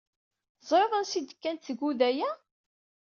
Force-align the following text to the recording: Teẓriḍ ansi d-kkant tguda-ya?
Teẓriḍ 0.59 0.93
ansi 0.99 1.21
d-kkant 1.21 1.63
tguda-ya? 1.67 2.31